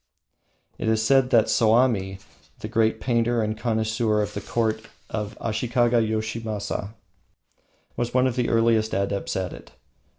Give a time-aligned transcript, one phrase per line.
[0.79, 2.19] It is said that Soami,
[2.61, 6.95] the great painter and connoisseur of the court of Ashikaga Yoshimasa,
[7.95, 9.73] was one of the earliest adepts at it.